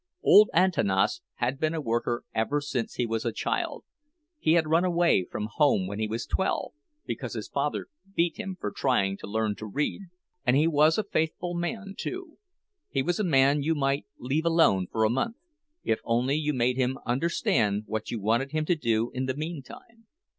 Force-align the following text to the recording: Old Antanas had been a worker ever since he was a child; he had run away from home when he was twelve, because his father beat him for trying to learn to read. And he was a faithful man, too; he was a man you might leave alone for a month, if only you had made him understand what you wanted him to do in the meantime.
Old 0.23 0.49
Antanas 0.51 1.21
had 1.35 1.59
been 1.59 1.75
a 1.75 1.79
worker 1.79 2.23
ever 2.33 2.59
since 2.59 2.95
he 2.95 3.05
was 3.05 3.23
a 3.23 3.31
child; 3.31 3.83
he 4.39 4.53
had 4.53 4.67
run 4.67 4.83
away 4.83 5.23
from 5.29 5.45
home 5.45 5.85
when 5.85 5.99
he 5.99 6.07
was 6.07 6.25
twelve, 6.25 6.73
because 7.05 7.35
his 7.35 7.47
father 7.47 7.85
beat 8.15 8.37
him 8.37 8.57
for 8.59 8.71
trying 8.71 9.15
to 9.17 9.27
learn 9.27 9.53
to 9.57 9.67
read. 9.67 10.01
And 10.43 10.57
he 10.57 10.65
was 10.67 10.97
a 10.97 11.03
faithful 11.03 11.53
man, 11.53 11.93
too; 11.95 12.39
he 12.89 13.03
was 13.03 13.19
a 13.19 13.23
man 13.23 13.61
you 13.61 13.75
might 13.75 14.07
leave 14.17 14.45
alone 14.47 14.87
for 14.91 15.03
a 15.03 15.09
month, 15.11 15.35
if 15.83 15.99
only 16.03 16.33
you 16.33 16.53
had 16.53 16.57
made 16.57 16.77
him 16.77 16.97
understand 17.05 17.83
what 17.85 18.09
you 18.09 18.19
wanted 18.19 18.53
him 18.53 18.65
to 18.65 18.75
do 18.75 19.11
in 19.11 19.27
the 19.27 19.35
meantime. 19.37 20.07